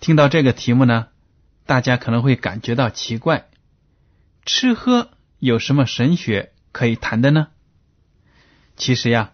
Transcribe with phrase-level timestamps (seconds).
[0.00, 1.08] 听到这个题目呢，
[1.66, 3.48] 大家可能会感觉到奇怪：
[4.44, 7.48] 吃喝有什么神学可以谈的呢？
[8.76, 9.32] 其实呀，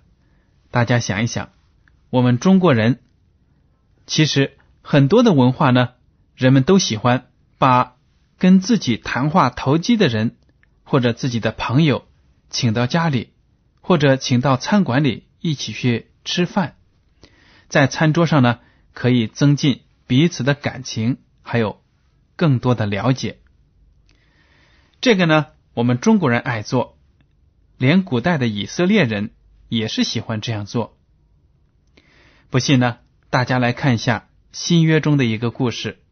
[0.70, 1.51] 大家想一想，
[2.11, 3.01] 我们中国人
[4.07, 5.91] 其实很多的文化呢，
[6.35, 7.97] 人们都喜欢把
[8.39, 10.37] 跟自己谈话投机的人
[10.83, 12.07] 或者自己的朋友
[12.51, 13.31] 请到家里。
[13.87, 16.77] 或者请到餐馆里一起去吃饭，
[17.69, 18.61] 在餐桌上呢，
[18.95, 21.83] 可以增进彼此的感情，还有
[22.37, 23.41] 更多的了解。
[25.01, 26.99] 这个呢，我们中国人爱做，
[27.79, 29.33] 连古代的以色列人
[29.69, 30.98] 也是喜欢这样做。
[32.51, 32.98] 不信呢，
[33.31, 36.03] 大家来看一下新约中的一个故事。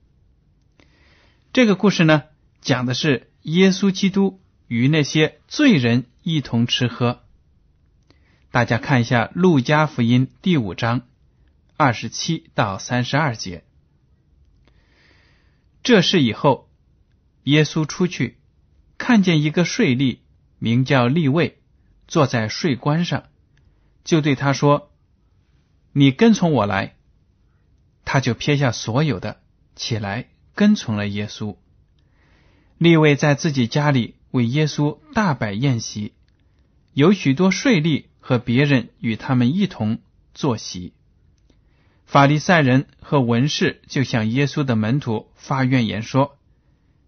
[1.53, 2.25] 这个故事呢，
[2.61, 7.21] 讲的是耶稣基督与那些罪人一同吃喝。
[8.51, 11.03] 大家看一下《路加福音》第五章
[11.77, 13.65] 二十七到三十二节。
[15.83, 16.69] 这事以后，
[17.45, 18.39] 耶稣出去，
[18.99, 20.19] 看见一个税吏，
[20.59, 21.59] 名叫利位，
[22.07, 23.25] 坐在税关上，
[24.05, 24.91] 就对他说
[25.93, 26.95] ：“你跟从我来。”
[28.05, 29.41] 他就撇下所有的，
[29.77, 31.57] 起来跟从了耶稣。
[32.79, 36.13] 利位在自己家里为耶稣大摆宴席，
[36.93, 38.05] 有许多税吏。
[38.25, 39.99] 和别人与他们一同
[40.33, 40.93] 坐席，
[42.13, 46.37] 法利赛人和文士就向耶稣的门徒发怨言说：“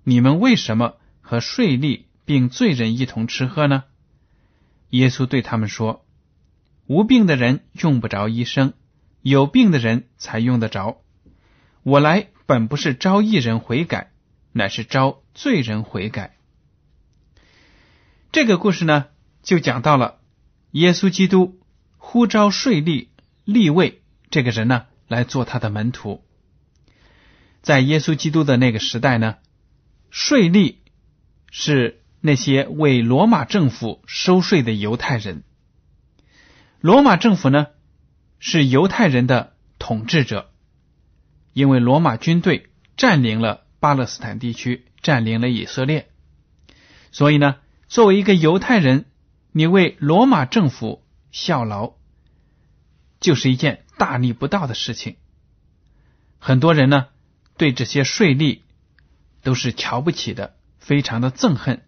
[0.02, 3.84] 你们为什么和税吏并罪人一同吃喝呢？”
[4.88, 6.06] 耶稣对他们说
[6.88, 8.72] ：“无病的人用不着医生，
[9.20, 11.02] 有病的人才用得着。
[11.82, 14.10] 我来本不是招一人悔改，
[14.52, 16.34] 乃是招罪人悔改。”
[18.32, 19.08] 这个故事呢，
[19.42, 20.18] 就讲到了。
[20.70, 21.60] 耶稣基督
[21.98, 23.08] 呼召税吏
[23.44, 24.00] 立位
[24.30, 26.24] 这个人呢，来做他的门徒。
[27.62, 29.36] 在耶稣基督的那个时代呢，
[30.10, 30.76] 税吏
[31.50, 35.44] 是那些为罗马政府收税的犹太人。
[36.80, 37.68] 罗马政府呢，
[38.38, 40.50] 是犹太人的统治者，
[41.52, 46.10] 因为罗马军队占领了巴勒斯坦地区，占领了以色列，
[47.12, 47.56] 所以呢，
[47.88, 49.06] 作为一个犹太人。
[49.56, 51.92] 你为罗马政府效劳，
[53.20, 55.16] 就是一件大逆不道的事情。
[56.38, 57.08] 很多人呢，
[57.56, 58.60] 对这些税吏
[59.42, 61.82] 都是瞧不起的，非常的憎恨。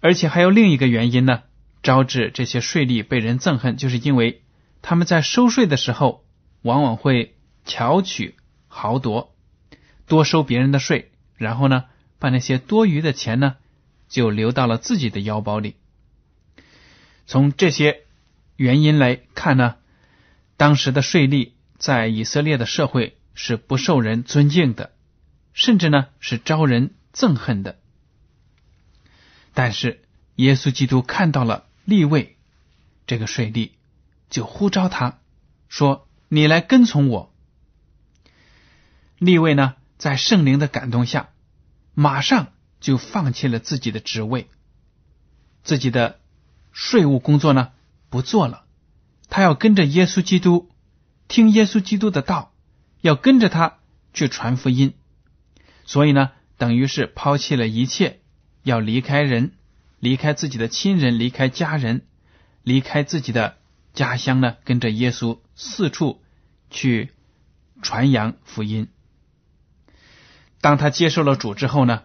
[0.00, 1.42] 而且还有另一个原因呢，
[1.82, 4.42] 招致这些税吏被人憎恨，就是因为
[4.80, 6.24] 他们在收税的时候，
[6.62, 7.36] 往往会
[7.66, 8.36] 巧取
[8.68, 9.34] 豪夺，
[10.06, 11.84] 多收别人的税，然后呢，
[12.18, 13.56] 把那些多余的钱呢，
[14.08, 15.76] 就留到了自己的腰包里。
[17.26, 18.04] 从这些
[18.56, 19.76] 原因来看呢，
[20.60, 24.92] 当时的税吏在以色列的社会是不受人尊敬的，
[25.54, 27.80] 甚至呢是招人憎恨的。
[29.54, 30.04] 但是
[30.34, 32.36] 耶稣基督看到了立位
[33.06, 33.70] 这个税吏，
[34.28, 35.20] 就呼召他
[35.70, 37.34] 说：“你来跟从我。”
[39.16, 41.30] 立位呢，在圣灵的感动下，
[41.94, 44.50] 马上就放弃了自己的职位，
[45.62, 46.20] 自己的。
[46.72, 47.72] 税务工作呢
[48.10, 48.66] 不做了，
[49.30, 50.68] 他要跟着耶稣基督，
[51.28, 52.52] 听耶稣基督的道，
[53.00, 53.78] 要跟着他
[54.12, 54.94] 去传福音，
[55.86, 58.20] 所以呢，等于是抛弃了一切，
[58.64, 59.52] 要离开人，
[60.00, 62.02] 离开自己的亲人，离开家人，
[62.64, 63.56] 离开自己的
[63.94, 66.20] 家乡呢，跟着耶稣四处
[66.68, 67.12] 去
[67.80, 68.88] 传扬福音。
[70.60, 72.02] 当他接受了主之后呢，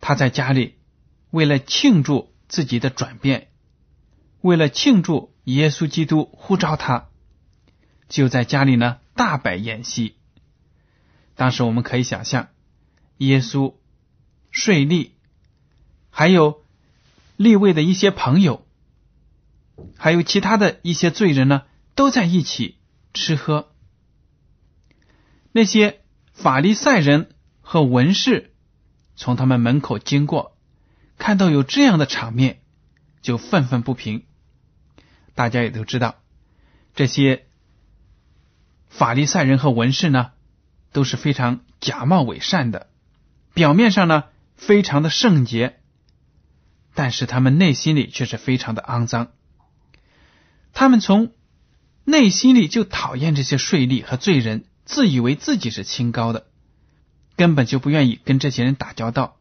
[0.00, 0.76] 他在家里
[1.30, 3.48] 为了庆祝自己的转变，
[4.40, 7.08] 为了庆祝耶稣基督呼召他，
[8.08, 10.16] 就在家里呢大摆宴席。
[11.34, 12.48] 当时我们可以想象，
[13.16, 13.74] 耶稣、
[14.50, 15.10] 税吏，
[16.10, 16.62] 还有
[17.36, 18.66] 立位的一些朋友，
[19.96, 21.62] 还有其他的一些罪人呢，
[21.94, 22.76] 都在一起
[23.14, 23.72] 吃喝。
[25.52, 26.00] 那些
[26.32, 27.30] 法利赛人。
[27.70, 28.54] 和文士
[29.14, 30.56] 从他们门口经过，
[31.18, 32.62] 看到有这样的场面，
[33.20, 34.24] 就愤愤不平。
[35.38, 36.16] 大家也都知道，
[36.96, 37.46] 这些
[38.88, 40.32] 法利赛人和文士呢，
[40.90, 42.88] 都是非常假冒伪善的，
[43.54, 44.24] 表面上呢
[44.56, 45.78] 非常的圣洁，
[46.92, 49.28] 但是他们内心里却是非常的肮脏。
[50.72, 51.30] 他们从
[52.02, 56.48] 内心里就讨厌这些税吏和罪人，自以为自己是清高的。
[57.36, 59.36] 根本就不愿意跟这些人打交道，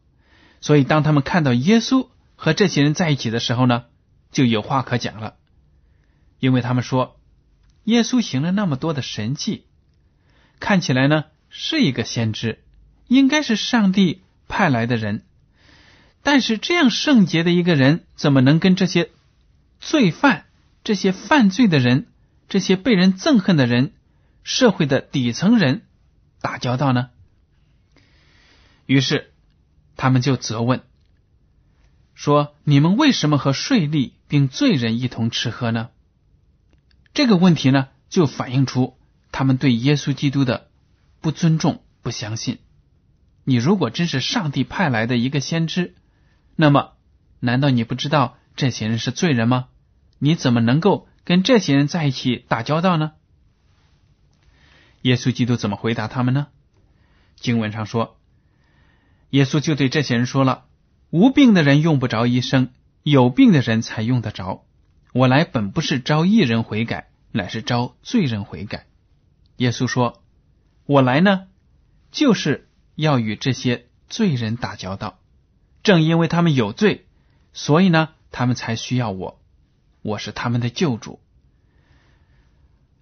[0.62, 3.86] 所以当他们看到耶稣和这些人在一起的时候呢，
[4.32, 5.37] 就有话可讲了。
[6.40, 7.20] 因为他们说，
[7.84, 9.66] 耶稣行了那么多的神迹，
[10.60, 12.60] 看起来呢是一个先知，
[13.08, 15.24] 应该是上帝派来的人。
[16.24, 19.12] 但是这样圣洁的一个人，怎么能跟这些
[19.80, 20.46] 罪犯、
[20.84, 22.08] 这些犯罪的人、
[22.50, 23.94] 这些被人憎恨的人、
[24.44, 25.84] 社会的底层人
[26.42, 27.10] 打交道呢？
[28.86, 29.32] 于是，
[29.96, 30.84] 他们就责问
[32.14, 35.90] 说：“你们为什么和税吏并罪人一同吃喝呢？”
[37.18, 38.96] 这个问题呢，就反映出
[39.32, 40.68] 他们对耶稣基督的
[41.20, 42.60] 不尊重、不相信。
[43.44, 45.96] 你如果真是上帝派来的一个先知，
[46.56, 46.92] 那么
[47.40, 49.70] 难道你不知道这些人是罪人吗？
[50.20, 53.14] 你怎么能够跟这些人在一起打交道呢？
[55.02, 56.50] 耶稣基督怎么回答他们呢？
[57.40, 58.20] 经文上说。
[59.32, 60.66] 耶稣就对这些人说了
[61.10, 62.70] ：“无病的人用不着医生，
[63.02, 64.67] 有病的人才用得着。
[65.18, 68.86] 我来本不是招义人悔改，乃是招罪人悔改。”
[69.58, 70.22] 耶稣说
[70.86, 71.48] ：“我来呢，
[72.12, 75.18] 就是要与这些罪人打交道。
[75.82, 77.08] 正因为他们有罪，
[77.52, 79.42] 所以呢，他们才需要我。
[80.04, 81.20] 我是他们的救主。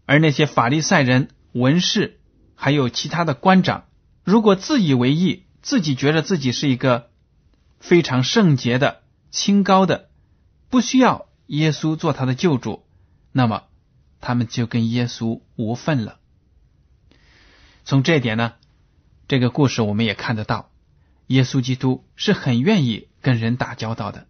[0.05, 2.19] 而那些法利赛人、文士，
[2.55, 3.85] 还有其他的官长，
[4.23, 7.09] 如果自以为义，自己觉得自己是一个
[7.79, 9.01] 非常圣洁的、
[9.31, 10.09] 清高的，
[10.69, 12.85] 不需要耶稣做他的救主，
[13.31, 13.63] 那么
[14.19, 16.19] 他们就跟耶稣无份了。
[17.83, 18.53] 从这点呢，
[19.27, 20.71] 这个故事我们也看得到，
[21.27, 24.27] 耶稣基督是很愿意跟人打交道的。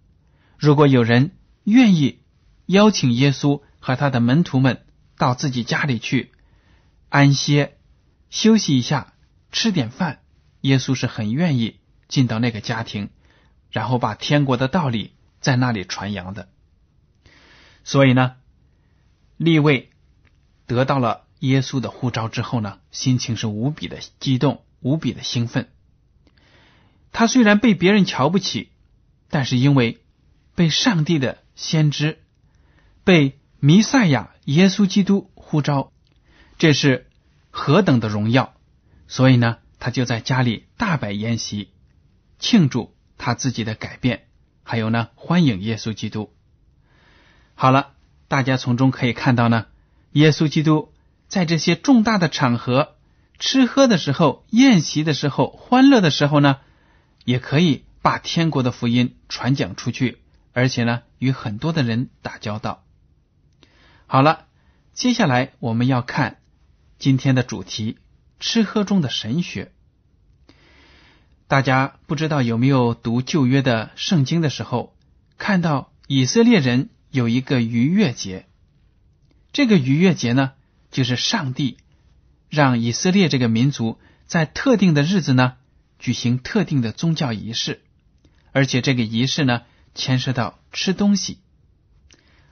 [0.58, 1.32] 如果有人
[1.64, 2.20] 愿意
[2.66, 4.86] 邀请耶稣和他的门徒们
[5.18, 6.32] 到自己家里去
[7.10, 7.78] 安歇、
[8.30, 9.14] 休息一下、
[9.52, 10.20] 吃点饭。
[10.62, 13.10] 耶稣是很愿意进到那个家庭，
[13.70, 16.50] 然后把天国的道理在那里传扬的。
[17.86, 18.36] 所以呢，
[19.38, 19.92] 立位
[20.66, 25.70] 得到了耶稣的呼召之后呢，心情是无比的激动，无比的兴奋。
[27.14, 28.72] 他虽然被别人瞧不起，
[29.30, 30.02] 但是因为
[30.54, 32.22] 被上帝的先知、
[33.06, 35.94] 被弥赛亚耶稣基督呼召，
[36.58, 37.08] 这是
[37.52, 38.54] 何等的荣耀！
[39.08, 39.60] 所以呢。
[39.78, 41.70] 他就在家里大摆宴席，
[42.40, 44.26] 庆祝他自己的改变，
[44.64, 46.34] 还有呢，欢迎耶稣基督。
[47.56, 47.94] 好了，
[48.28, 49.66] 大家从中可以看到呢，
[50.12, 50.92] 耶稣基督
[51.28, 52.96] 在这些重大的场合、
[53.40, 56.58] 吃喝的时候、宴席的时候、欢乐的时候呢，
[57.24, 60.20] 也可以把天国的福音传讲出去，
[60.52, 62.84] 而且呢，与很多的人打交道。
[64.06, 64.46] 好了，
[64.94, 66.38] 接下来我们要看
[67.00, 67.98] 今天的主题：
[68.40, 69.72] 吃喝中的神学。
[71.48, 74.94] 大家不知道有没有读旧约的圣经的时候，
[75.38, 78.46] 看到以色列人有一个逾越节。
[79.54, 80.52] 这个逾越节呢，
[80.92, 81.78] 就是上帝
[82.50, 85.56] 让以色列这个民族在特定的日子呢
[85.98, 87.82] 举行特定的宗教仪式，
[88.52, 89.62] 而且这个仪式呢
[89.94, 91.40] 牵涉到吃东西。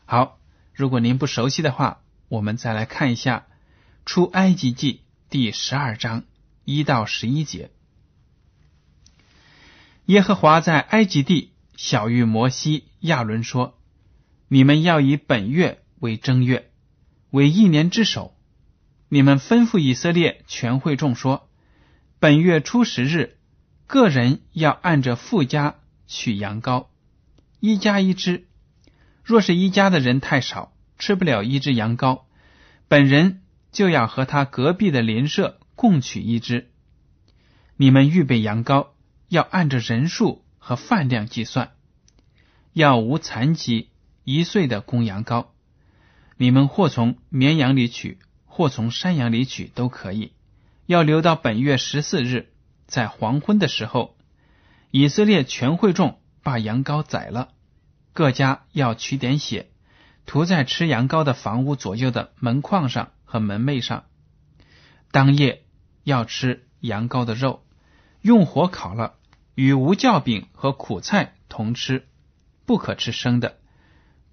[0.05, 0.39] 好，
[0.73, 3.47] 如果您不熟悉的话，我们再来看一下
[4.05, 4.93] 《出埃及记》
[5.29, 6.23] 第十二章
[6.63, 7.69] 一到十一节。
[10.05, 13.77] 耶和华在埃及地小谕摩西、亚伦说
[14.47, 16.69] ：“你们要以本月为正月，
[17.31, 18.35] 为一年之首。
[19.09, 21.49] 你们吩咐以色列全会众说：
[22.19, 23.37] 本月初十日，
[23.85, 25.75] 个人要按着富家
[26.07, 26.87] 取羊羔，
[27.59, 28.47] 一家一只。
[29.23, 32.23] 若是一家的人太少，吃不了一只羊羔，
[32.87, 36.71] 本人就要和他隔壁的邻舍共取一只。
[37.77, 38.89] 你们预备羊羔，
[39.29, 41.71] 要按着人数和饭量计算，
[42.73, 43.89] 要无残疾
[44.23, 45.47] 一岁的公羊羔。
[46.37, 50.33] 你们或从绵羊里取，或从山羊里取都可以。
[50.85, 52.49] 要留到本月十四日，
[52.87, 54.17] 在黄昏的时候，
[54.91, 57.49] 以色列全会众把羊羔宰了。
[58.11, 59.69] 各家要取点血，
[60.25, 64.05] 涂在吃羊羔的房屋左右的门框上和门楣上。
[65.11, 65.63] 当夜
[66.03, 67.63] 要吃羊羔的肉，
[68.21, 69.15] 用火烤了，
[69.55, 72.07] 与无酵饼和苦菜同吃，
[72.65, 73.57] 不可吃生的，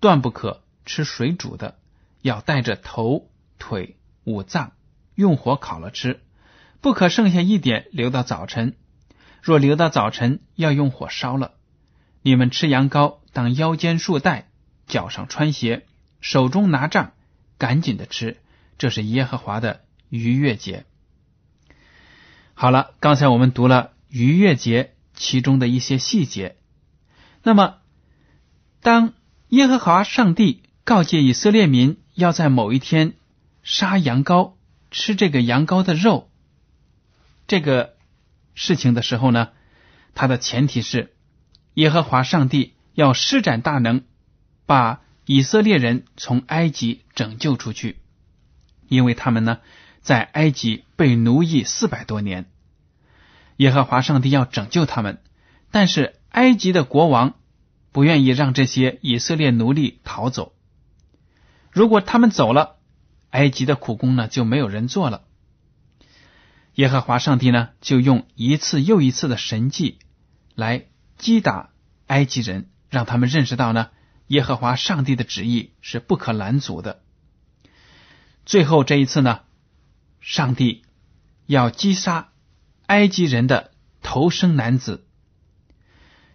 [0.00, 1.78] 断不可吃水煮的，
[2.22, 4.72] 要带着头、腿、五脏，
[5.14, 6.20] 用火烤了吃，
[6.80, 8.76] 不可剩下一点留到早晨。
[9.42, 11.52] 若留到早晨，要用火烧了。
[12.22, 13.20] 你们吃羊羔。
[13.32, 14.50] 当腰间束带，
[14.88, 15.86] 脚上穿鞋，
[16.20, 17.12] 手中拿杖，
[17.58, 18.38] 赶紧的吃。
[18.76, 20.84] 这是耶和华的逾越节。
[22.54, 26.56] 好了，刚才我们读了逾越节其中的一些细节。
[27.44, 27.76] 那么，
[28.82, 29.12] 当
[29.50, 33.14] 耶和华上帝告诫以色列民要在某一天
[33.62, 34.54] 杀羊羔，
[34.90, 36.30] 吃这个羊羔的肉，
[37.46, 37.94] 这个
[38.54, 39.50] 事情的时候呢，
[40.14, 41.12] 它的前提是
[41.74, 42.74] 耶和华上帝。
[42.92, 44.02] 要施展大能，
[44.66, 47.96] 把以色列人从埃及拯救出去，
[48.88, 49.60] 因为他们呢
[50.00, 52.50] 在埃及被奴役四百多年。
[53.56, 55.22] 耶和华上帝要拯救他们，
[55.70, 57.36] 但是埃及的国王
[57.92, 60.54] 不愿意让这些以色列奴隶逃走。
[61.70, 62.76] 如果他们走了，
[63.30, 65.24] 埃及的苦工呢就没有人做了。
[66.74, 69.98] 耶和华上帝呢就用一次又一次的神迹
[70.54, 70.86] 来
[71.18, 71.70] 击打
[72.06, 72.70] 埃及人。
[72.90, 73.90] 让他们认识到呢，
[74.26, 77.04] 耶和华上帝的旨意是不可拦阻的。
[78.44, 79.42] 最后这一次呢，
[80.20, 80.82] 上帝
[81.46, 82.32] 要击杀
[82.86, 83.70] 埃及人的
[84.02, 85.06] 头生男子，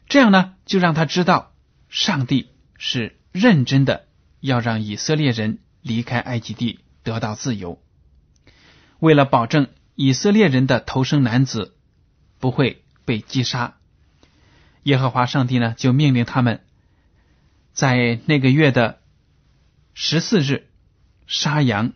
[0.08, 1.54] 这样呢，就让他知道
[1.90, 4.06] 上帝是认真的，
[4.40, 7.82] 要让以色列人离开埃及地，得到自由。
[9.00, 11.76] 为了保证以色列人的头生男子
[12.40, 13.76] 不会被击杀。
[14.84, 16.62] 耶和华上帝呢，就命令他们
[17.74, 19.00] 在那个月的
[19.94, 20.68] 十四日
[21.28, 21.94] 杀羊，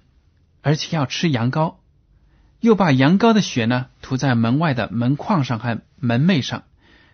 [0.62, 1.76] 而且要吃羊羔，
[2.60, 6.64] 又把羊羔的血呢涂在门外的门框上和门楣上。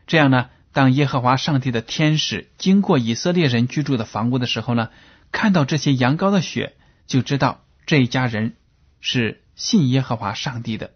[0.07, 4.89] 这样呢，当耶和华上帝的天使经过以色列人居住的房屋的时候呢，
[5.31, 6.75] 看到这些羊羔的血，
[7.07, 8.57] 就知道这一家人
[8.99, 10.91] 是信耶和华上帝的，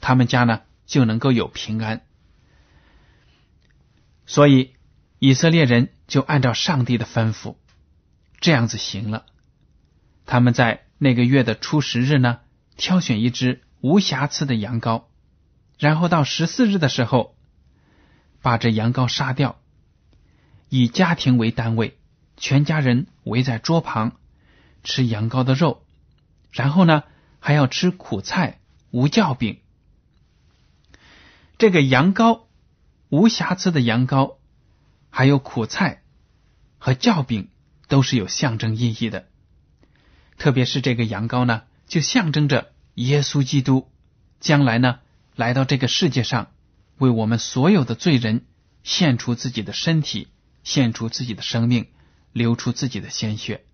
[0.00, 2.00] 他们家呢就能够有平安。
[4.24, 4.72] 所以，
[5.18, 7.56] 以色列人就按照上帝的吩咐
[8.40, 9.26] 这样子行了。
[10.24, 12.38] 他们在那个月的初十日呢，
[12.78, 15.02] 挑选一只无瑕疵的羊羔，
[15.78, 17.36] 然后到十四日的时候，
[18.42, 19.58] 把这羊羔杀掉，
[20.68, 21.98] 以家庭为单位，
[22.36, 24.16] 全家人围在桌旁
[24.82, 25.82] 吃羊羔的肉，
[26.52, 27.04] 然后呢，
[27.38, 29.58] 还要吃苦菜、无酵饼。
[31.58, 32.42] 这个羊羔。
[33.12, 34.36] 无瑕疵的羊羔，
[35.10, 36.02] 还有苦菜
[36.78, 37.48] 和酵饼，
[37.88, 39.26] 都是有象征意义的。
[40.38, 43.90] 特别是这个羊羔呢，就象征着耶稣基督
[44.38, 45.00] 将来呢
[45.34, 46.52] 来到这个世界上，
[47.00, 48.46] 为我们所有的罪人
[48.84, 50.28] 献出自己的身体，
[50.62, 51.88] 献出自己的生命，
[52.32, 53.64] 流出自己的鲜血。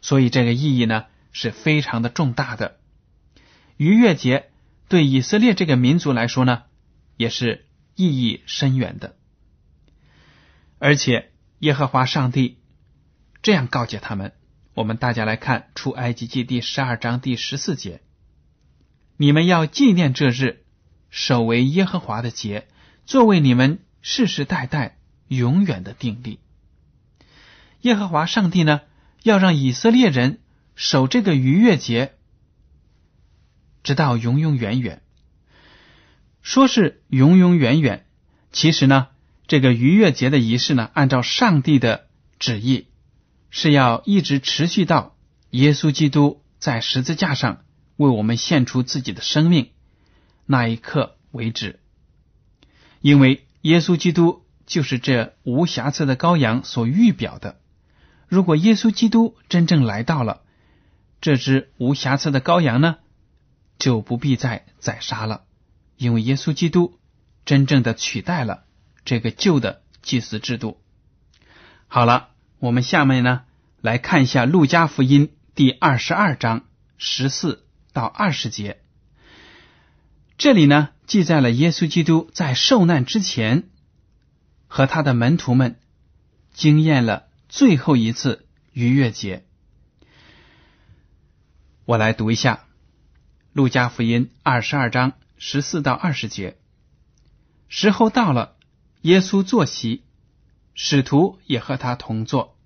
[0.00, 2.80] 所以这个意义呢是非常的重大的。
[3.76, 4.50] 逾越节
[4.88, 6.64] 对以色列这个民族来说呢，
[7.16, 7.68] 也是。
[7.94, 9.16] 意义深远的，
[10.78, 12.56] 而且耶和华上帝
[13.42, 14.32] 这样告诫他们。
[14.72, 18.00] 我们大家来看出埃及记第十二章第十四节
[19.18, 20.61] ：“你们要纪念这日，
[21.12, 22.66] 守为耶和华的节，
[23.04, 24.96] 作为你们世世代代
[25.28, 26.40] 永远的定力。”
[27.82, 28.80] 耶和华上帝呢，
[29.22, 30.40] 要让以色列人
[30.74, 32.14] 守这个逾越节，
[33.82, 35.02] 直到永永远远。
[36.40, 38.06] 说是永永远远，
[38.50, 39.08] 其实呢，
[39.46, 42.06] 这个逾越节的仪式呢，按照上帝的
[42.38, 42.86] 旨意，
[43.50, 45.14] 是要一直持续到
[45.50, 47.64] 耶稣基督在十字架上
[47.96, 49.71] 为我们献出自己的生命
[50.46, 51.80] 那一刻为止。
[53.00, 57.60] 因为耶稣基督就是这无瑕疵的羔羊所预表的。
[58.28, 60.42] 如果耶稣基督真正来到了，
[61.20, 62.96] 这只无瑕疵的羔羊呢，
[63.78, 65.44] 就不必再宰杀了，
[65.96, 66.98] 因为耶稣基督
[67.44, 68.64] 真正的取代了
[69.04, 70.80] 这个旧的祭祀制度。
[71.88, 73.42] 好了，我们下面呢
[73.80, 76.64] 来看一下《路加福音》第二十二章
[76.96, 78.81] 十四到二十节。
[80.42, 83.70] 这里呢记载了耶稣基督在受难之前
[84.66, 85.78] 和他的门徒们
[86.52, 89.44] 经验了最后一次逾越节。
[91.84, 92.54] 我来读一下
[93.52, 96.58] 《路加福音》二十二章十四到二十节。
[97.68, 98.56] 时候到了，
[99.02, 100.02] 耶稣坐席。
[100.74, 102.58] 使徒也和他同坐。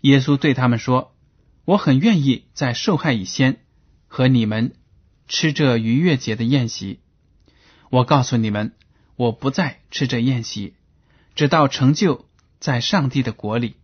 [0.00, 1.14] 耶稣对他们说
[1.64, 3.60] ：“我很愿意在受害以先
[4.08, 4.74] 和你们
[5.28, 7.00] 吃这逾越节的宴席。
[7.90, 8.72] 我告诉你们，
[9.14, 10.74] 我不再吃这宴席，
[11.34, 13.76] 直到成就在上帝的国里。”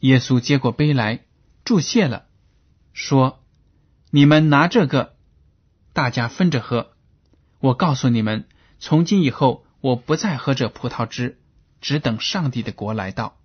[0.00, 1.24] 耶稣接过杯来，
[1.64, 2.26] 注谢了，
[2.92, 3.42] 说
[4.12, 5.16] ：“你们拿这个，
[5.92, 6.92] 大家分着喝。
[7.58, 8.46] 我告诉你们，
[8.78, 11.40] 从今以后，我不再喝这葡萄汁。”
[11.80, 13.36] 只等上帝的国来到，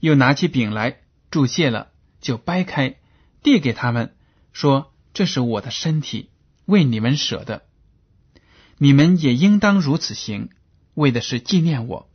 [0.00, 0.98] 又拿起饼来
[1.30, 1.88] 祝谢了，
[2.20, 2.96] 就掰开，
[3.42, 4.14] 递给他们，
[4.52, 6.30] 说：“这是我的身体，
[6.64, 7.62] 为你们舍的，
[8.78, 10.50] 你们也应当如此行，
[10.94, 12.08] 为的是纪念我。”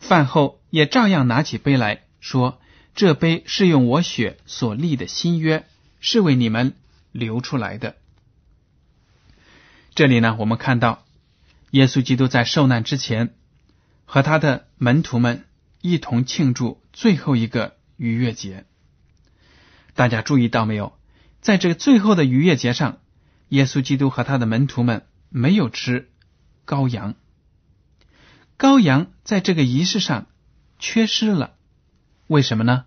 [0.00, 2.60] 饭后也照样拿起杯来说
[2.94, 5.66] ：“这杯是用我血所立的新约，
[6.00, 6.74] 是为你们
[7.12, 7.96] 流出来的。”
[9.94, 11.04] 这里呢，我们看到
[11.70, 13.34] 耶稣基督在受难之前。
[14.06, 15.46] 和他的门徒们
[15.80, 18.66] 一同庆祝最后一个逾越节。
[19.94, 20.92] 大家注意到没有？
[21.44, 22.98] 在这个最后的逾越节上，
[23.50, 26.10] 耶稣基督和他的门徒们没有吃
[26.66, 27.14] 羔羊。
[28.58, 30.26] 羔羊在这个仪式上
[30.78, 31.54] 缺失了，
[32.26, 32.86] 为什么呢？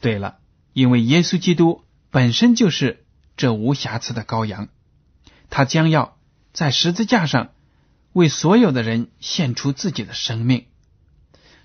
[0.00, 0.38] 对了，
[0.72, 4.68] 因为耶稣基督本身就是这无瑕疵的羔羊，
[5.48, 6.18] 他将要
[6.52, 7.52] 在十字架上。
[8.12, 10.64] 为所有的人献出自己的生命，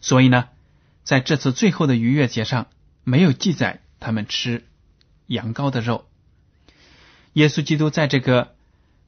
[0.02, 0.50] 所以呢，
[1.04, 2.68] 在这次最后的逾越节上，
[3.06, 4.68] 没有记载他们吃
[5.32, 6.10] 羊羔的肉。
[7.34, 8.56] 耶稣基督在这个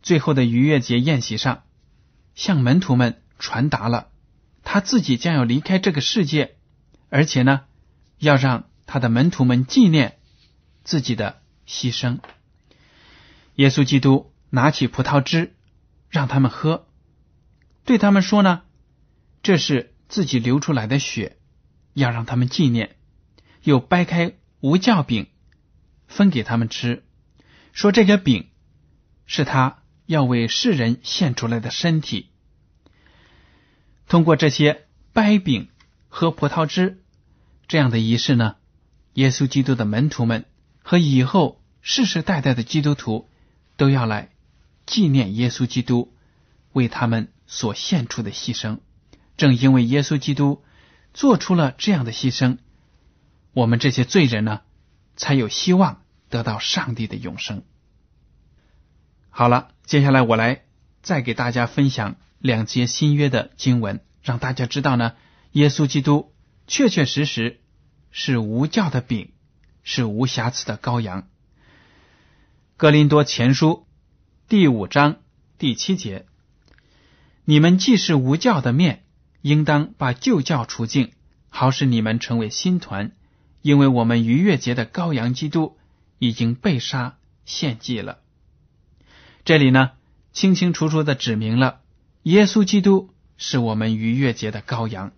[0.01, 1.63] 最后的逾越节宴席上，
[2.35, 4.09] 向门徒们传达了
[4.63, 6.55] 他自己将要离开这个世界，
[7.09, 7.65] 而且呢，
[8.17, 10.17] 要让他的门徒们纪念
[10.83, 12.19] 自己的牺牲。
[13.55, 15.53] 耶稣基督拿起葡萄汁，
[16.09, 16.87] 让他们喝。
[17.83, 18.61] 对他们说呢，
[19.41, 21.37] 这是自己流出来的血，
[21.93, 22.95] 要让他们纪念。
[23.63, 25.27] 又掰开无酵饼，
[26.13, 27.03] 分给他们吃，
[27.73, 28.49] 说这个饼
[29.25, 32.29] 是他要为世人献出来的身体。
[34.07, 35.69] 通过这些掰饼
[36.07, 37.03] 喝葡萄汁
[37.67, 38.55] 这样的仪式呢，
[39.13, 40.45] 耶稣基督的门徒们
[40.81, 43.29] 和以后世世代代的基督徒
[43.77, 44.29] 都要来
[44.85, 46.13] 纪念耶稣基督
[46.71, 47.29] 为他们。
[47.45, 48.79] 所献出的牺牲，
[49.37, 50.63] 正因为耶稣基督
[51.13, 52.57] 做出了这样的牺牲，
[53.51, 54.61] 我们这些罪人呢，
[55.17, 56.02] 才有希望
[56.33, 57.61] 得到上帝的永生。
[59.29, 60.63] 好了，接下来我来
[61.03, 65.13] 再给大家分享两节新约的经文，让大家知道呢，
[65.51, 66.33] 耶稣基督
[66.65, 67.61] 确确实实
[68.09, 69.31] 是无教的饼，
[69.83, 71.27] 是无瑕疵的羔羊。
[72.77, 73.85] 格林多前书
[74.47, 75.17] 第五章
[75.59, 76.25] 第七节。
[77.45, 79.03] 你们既是无教的面，
[79.41, 81.11] 应当把旧教除尽，
[81.49, 83.11] 好使你们成为新团。
[83.61, 85.77] 因为我们逾越节的羔羊基督
[86.19, 88.19] 已经被杀献祭了。
[89.45, 89.91] 这里呢，
[90.31, 91.81] 清清楚楚的指明了
[92.23, 95.11] 耶稣基督是我们逾越节的羔羊，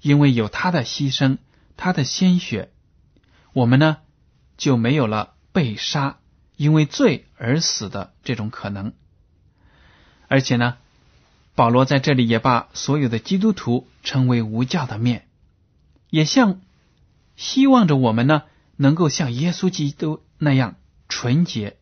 [0.00, 1.38] 因为有他的牺牲，
[1.76, 2.70] 他的鲜血，
[3.52, 3.98] 我们呢
[4.56, 6.18] 就没有了被杀
[6.56, 8.92] 因为罪而死的这种可能，
[10.28, 10.76] 而且呢。
[11.56, 15.26] 保罗在这里也把所有的基督徒称为无教的面，
[16.08, 16.62] 也像
[17.36, 18.44] 希望着我们呢
[18.80, 21.76] 能够像耶稣基督那样纯洁。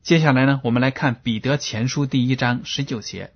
[0.00, 3.32] 接下来呢，我们来看彼得前书第一章十九节，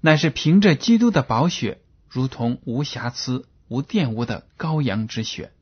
[0.00, 5.52] 乃是凭着基督的宝血，如同无瑕疵、无玷污的羔羊之血。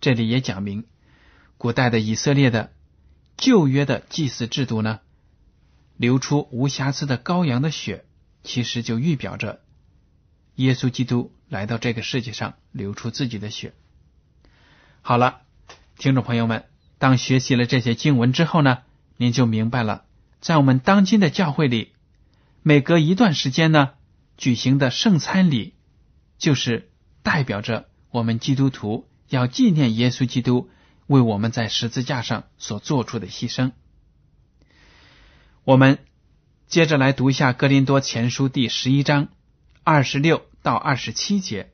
[0.00, 0.86] 这里也讲明，
[1.56, 2.72] 古代的以色列的
[3.36, 4.98] 旧约的祭祀制度呢。
[5.96, 8.04] 流出无瑕疵的羔羊的血，
[8.42, 9.60] 其实就预表着
[10.56, 13.74] 耶稣基督来到这个世界上流出自己的血。
[15.00, 15.40] 好了，
[15.96, 16.64] 听众朋友们，
[16.98, 18.78] 当学习了这些经文之后呢，
[19.16, 20.04] 您就明白了，
[20.40, 21.92] 在我们当今的教会里，
[22.62, 23.92] 每隔一段时间呢
[24.36, 25.74] 举行的圣餐礼，
[26.36, 26.90] 就是
[27.22, 30.68] 代表着我们基督徒要纪念耶稣基督
[31.06, 33.72] 为我们在十字架上所做出的牺牲。
[35.64, 35.98] 我们
[36.66, 39.28] 接着来读一下《格林多前书》第十一章
[39.84, 41.70] 二十六到二十七节：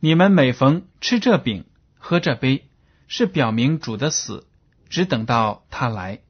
[0.00, 1.64] 你们每逢吃这饼、
[2.04, 2.68] 喝这杯，
[3.06, 4.46] 是表明主的死，
[4.90, 6.20] 只等到他来。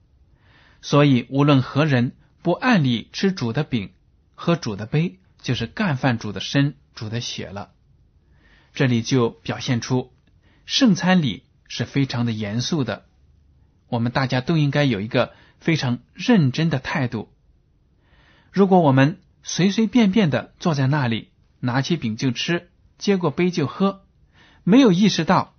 [0.83, 3.93] 所以，无论何人不按理吃主的饼、
[4.35, 7.71] 喝主的杯，就是干犯主的身、主的血了。
[8.75, 10.13] 这里就表现出
[10.67, 13.07] 圣餐礼是非常的严肃的，
[13.89, 15.33] 我们大家都应该有一个。
[15.63, 17.33] 非常认真的态度。
[18.51, 21.31] 如果我们随随便便的坐在那里，
[21.61, 24.05] 拿起饼就吃，接过杯就喝，
[24.65, 25.55] 没有意识到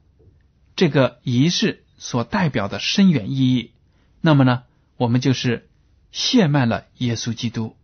[0.83, 3.71] 这个仪式所代表的深远意义，
[4.19, 4.63] 那么呢，
[4.97, 5.69] 我们就是
[6.11, 7.77] 亵慢了耶稣基督，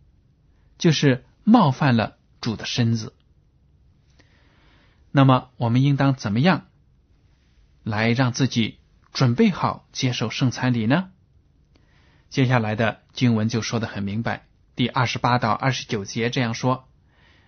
[0.76, 3.14] 就是冒犯了主的身子。
[5.12, 6.66] 那么，我们应当怎么样
[7.84, 8.76] 来让自己
[9.14, 11.10] 准备好接受圣餐礼呢？
[12.28, 14.44] 接下来的经文就说的很明白，
[14.76, 16.86] 第二十八到二十九节这样说：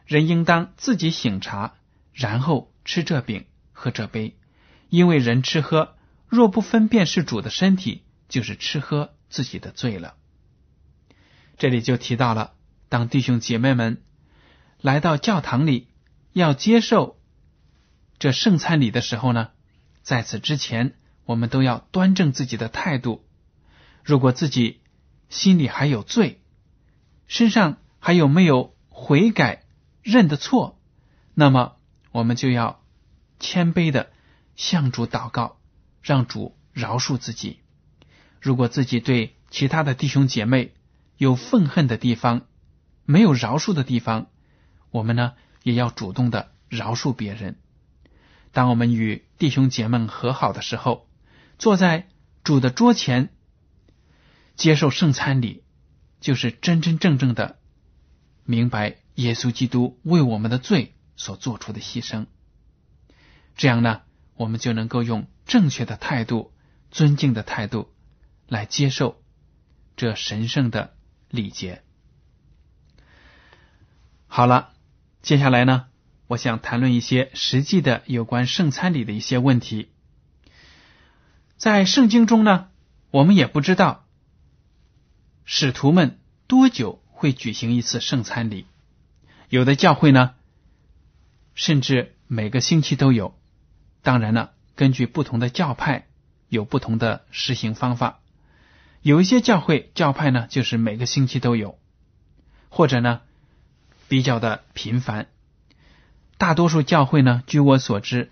[0.07, 1.75] 人应当自己醒察，
[2.15, 4.35] 然后吃这饼，喝这杯，
[4.93, 5.97] 因为人吃喝
[6.29, 10.17] 若不分辨是主的身体，就是吃喝自己的罪了。
[11.57, 12.53] 这里就提到了，
[12.91, 14.03] 当弟兄姐妹们
[14.83, 15.89] 来到教堂里
[16.35, 17.19] 要接受
[18.19, 19.49] 这圣餐礼的时候呢，
[20.03, 23.25] 在此之前，我们都要端正自己的态度。
[24.05, 24.83] 如果自己
[25.31, 26.43] 心里还有罪，
[27.27, 29.65] 身上还有没有悔改
[30.03, 30.79] 认的错，
[31.33, 31.77] 那么
[32.11, 32.85] 我们就要
[33.41, 34.12] 谦卑的
[34.57, 35.59] 向主祷告，
[36.03, 37.61] 让主饶恕自己。
[38.41, 40.75] 如果自己对其他的弟兄姐妹
[41.17, 42.47] 有愤恨的地方，
[43.05, 44.29] 没有饶恕的地方，
[44.91, 47.59] 我们呢也要主动的饶恕别人。
[48.51, 51.09] 当我们与弟兄姐妹和好的时候，
[51.59, 52.09] 坐在
[52.45, 53.31] 主的桌前。
[54.55, 55.65] 接受圣餐礼，
[56.21, 57.59] 就是真真正正的
[58.45, 62.27] 明白耶稣基督为我们的罪所做出的牺牲。
[63.57, 64.03] 这样呢，
[64.43, 66.53] 我们就能够用正确的态度、
[66.91, 67.93] 尊敬的态度
[68.49, 69.23] 来接受
[69.97, 70.95] 这神圣的
[71.31, 71.83] 礼节。
[74.27, 74.73] 好了，
[75.23, 75.87] 接下来呢，
[76.27, 79.93] 我想谈论一些实际的有关圣餐礼的一些问题。
[81.57, 82.69] 在圣经中呢，
[83.13, 84.05] 我们也不知道。
[85.45, 88.67] 使徒们多久会举行一次圣餐礼？
[89.49, 90.35] 有的教会呢，
[91.55, 93.39] 甚至每个星期都有。
[94.03, 96.07] 当然了，根据不同的教派
[96.49, 98.21] 有不同的实行方法。
[99.01, 101.79] 有一些教会教派呢，就是每个星期都有，
[102.69, 103.21] 或者呢
[104.09, 105.29] 比较的频繁。
[106.37, 108.31] 大多数教会呢，据我所知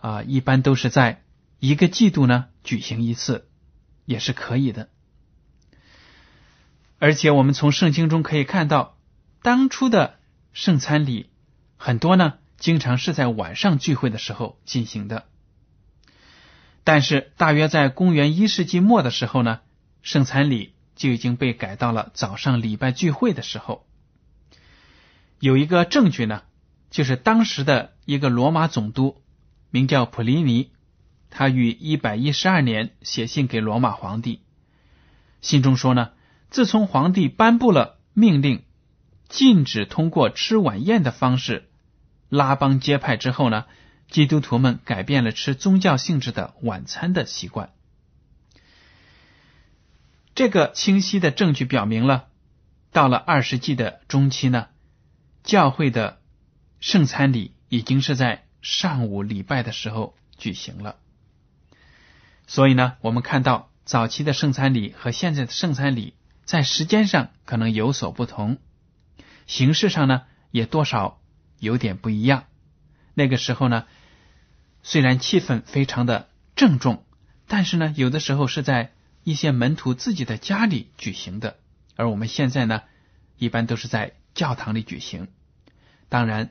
[0.00, 1.22] 啊，一般都是在
[1.58, 3.48] 一个季度呢举行一次，
[4.04, 4.88] 也是可以的。
[6.98, 8.96] 而且我们从圣经中可以看到，
[9.42, 10.18] 当初的
[10.52, 11.30] 圣餐礼
[11.76, 15.26] 很多呢，经常是在晚上聚会的时候进行的。
[16.84, 19.60] 但是大约在公元一世纪末的时候呢，
[20.02, 23.86] 圣餐礼就已经被改到了早上礼拜聚会的时候。
[25.38, 26.42] 有一个证据呢，
[26.90, 29.22] 就是当时的一个罗马总督，
[29.70, 30.70] 名叫普利尼，
[31.28, 34.42] 他于一百一十二年写信给罗马皇帝，
[35.40, 36.10] 信中说呢。
[36.48, 38.62] 自从皇帝颁布了命令，
[39.28, 41.68] 禁止通过吃晚宴的方式
[42.28, 43.66] 拉帮结派之后呢，
[44.08, 47.70] 基督徒们改变了吃宗教性质的晚餐的习惯。
[50.34, 52.28] 这个清晰的证据表明了，
[52.92, 54.68] 到了二世纪的中期呢，
[55.44, 56.20] 教会的
[56.80, 60.96] 圣餐礼已经是在上午礼拜的时候举行了。
[62.46, 66.14] 所以呢，我们看到早期的圣餐礼和现在的圣餐礼。
[66.44, 68.58] 在时间上可能有所不同，
[69.48, 71.20] 形式上呢也多少
[71.58, 72.44] 有点不一样。
[73.14, 73.84] 那个时候呢，
[74.82, 77.04] 虽然气氛非常的郑重，
[77.46, 78.92] 但是呢，有的时候是在
[79.24, 81.56] 一些门徒自己的家里举行的，
[81.96, 82.82] 而我们现在呢，
[83.38, 85.28] 一般都是在教堂里举行。
[86.08, 86.50] 当然，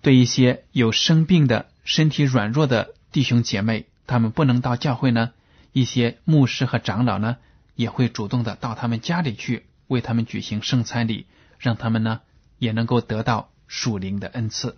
[0.00, 5.32] 对一些有生病的、身体软弱的弟兄姐妹，他们不能到教会呢，
[5.72, 7.36] 一些牧师和长老呢。
[7.74, 11.26] 也会主动的到他们家里去为他们举行圣餐礼，
[11.58, 12.20] 让他们呢
[12.58, 14.76] 也能够得到属灵的恩赐。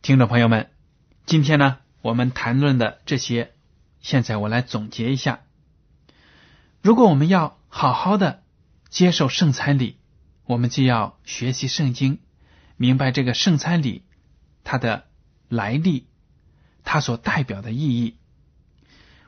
[0.00, 0.70] 听众朋友们，
[1.26, 3.52] 今天呢我们谈论的这些，
[4.00, 5.42] 现在我来总结一下。
[6.80, 8.42] 如果我们要好好的
[8.88, 9.98] 接受圣餐礼，
[10.46, 12.20] 我们就要学习圣经，
[12.78, 14.02] 明白这个圣餐礼
[14.64, 15.04] 它的
[15.50, 16.06] 来历，
[16.84, 18.16] 它所代表的意义。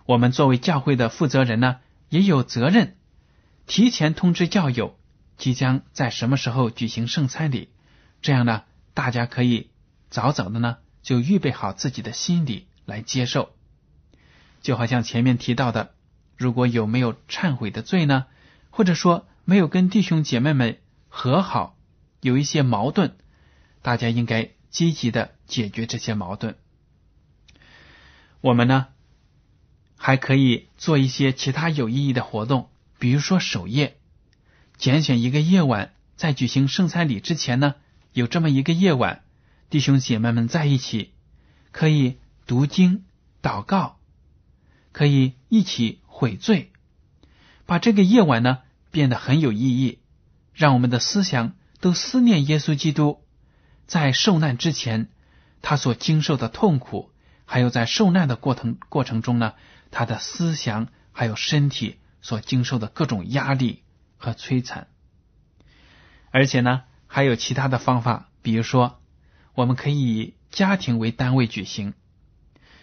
[0.06, 2.96] 我们作为教会的负责人呢，也有责任
[3.66, 4.98] 提前通知教友
[5.36, 7.68] 即将在什么时候举行圣餐礼，
[8.22, 8.62] 这样呢，
[8.94, 9.68] 大家可以
[10.08, 13.50] 早早的呢就预备好自己的心理来接受。
[14.62, 15.92] 就好像前面提到的，
[16.38, 18.26] 如果有没有忏悔的罪呢，
[18.70, 21.76] 或者说没有跟弟兄姐妹们和好，
[22.20, 23.16] 有一些矛盾，
[23.82, 26.56] 大家应该积极的解决这些矛盾。
[28.40, 28.86] 我们呢？
[29.96, 33.98] 还可以做一些其他有意义的活动，比如说守夜，
[34.76, 37.76] 拣选一个夜晚，在举行圣餐礼之前呢，
[38.12, 39.22] 有这么一个夜晚，
[39.70, 41.12] 弟兄姐妹们在一起，
[41.70, 43.04] 可以读经、
[43.42, 43.98] 祷告，
[44.92, 46.72] 可以一起悔罪，
[47.66, 48.58] 把这个夜晚呢
[48.90, 49.98] 变得很有意义，
[50.52, 53.22] 让我们的思想都思念耶稣基督
[53.86, 55.08] 在受难之前
[55.62, 57.10] 他所经受的痛苦，
[57.44, 59.54] 还有在受难的过程过程中呢。
[59.94, 63.82] 他的思想还有身体所经受的各种压力
[64.16, 64.88] 和摧残，
[66.30, 68.98] 而且呢，还有其他的方法，比如说，
[69.52, 71.92] 我们可以以家庭为单位举行。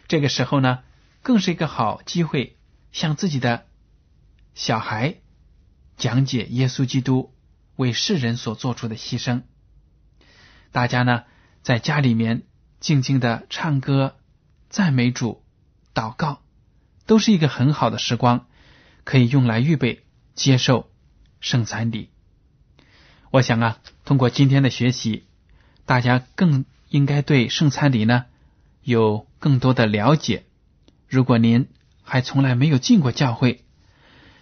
[0.07, 0.83] 这个时候呢，
[1.23, 2.55] 更是一个好机会，
[2.91, 3.65] 向自己的
[4.53, 5.15] 小孩
[5.97, 7.33] 讲解耶稣基督
[7.75, 9.41] 为世人所做出的牺牲。
[10.71, 11.23] 大家呢，
[11.63, 12.43] 在家里面
[12.79, 14.15] 静静的唱歌、
[14.69, 15.43] 赞美主、
[15.95, 16.43] 祷告。
[17.07, 18.45] 都是一个很好的时光，
[19.03, 20.91] 可以用来预备接受
[21.39, 22.11] 圣餐礼。
[23.31, 25.23] 我想啊，通过今天的学习，
[25.85, 28.25] 大家更应该对圣餐礼呢
[28.83, 30.43] 有更多的了解。
[31.07, 31.67] 如果您
[32.01, 33.63] 还从来没有进过教会，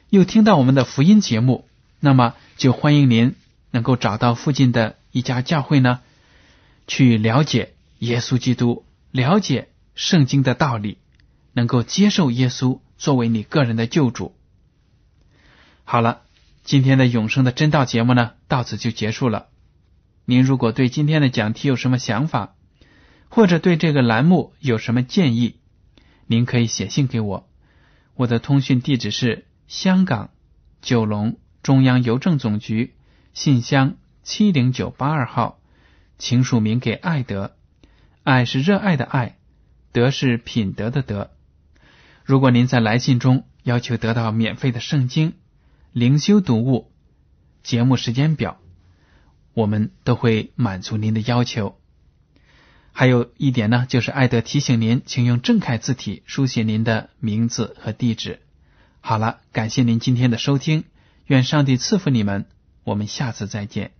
[0.09, 1.67] 又听到我们的福音节目，
[1.99, 3.35] 那么就欢迎您
[3.71, 5.99] 能够找到附近的一家教会呢，
[6.87, 10.97] 去了解耶稣基督，了解圣经的道理。
[11.53, 14.35] 能够接受耶稣作为你个人的救主。
[15.85, 16.21] 好了，
[16.67, 19.47] 今天的永生的真道节目呢，到此就结束了。
[20.25, 22.55] 您如果对今天的讲题有什么想法，
[23.29, 25.61] 或者对这个栏目有什么建议，
[26.25, 27.47] 您可以写信给我。
[28.15, 30.31] 我的通讯地址是香港
[30.81, 32.95] 九龙中央邮政总局
[33.33, 35.61] 信箱七零九八二号，
[36.17, 37.55] 请署名给爱德。
[38.23, 39.37] 爱是热爱的爱，
[39.93, 41.31] 德是品德的德。
[42.25, 45.35] 如果您在来信中要求得到免费的圣经
[45.99, 46.91] 灵修读物
[47.63, 48.59] 节目时间表，
[49.55, 51.79] 我们都会满足您的要求。
[52.91, 58.41] 还有一点呢，就是艾德提醒您，请用正楷字体书写您的名字和地址。
[59.01, 60.83] 好了，感谢您今天的收听，
[61.25, 62.45] 愿上帝赐福你们，
[62.83, 63.96] 我们下次再见。